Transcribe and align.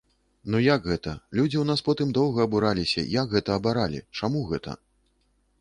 Ну 0.53 0.61
як 0.67 0.87
гэта, 0.91 1.13
людзі 1.39 1.57
ў 1.59 1.65
нас 1.71 1.83
потым 1.91 2.15
доўга 2.19 2.39
абураліся, 2.49 3.07
як 3.19 3.31
гэта 3.37 3.49
абаралі, 3.59 4.05
чаму 4.21 4.43
гэта? 4.55 4.79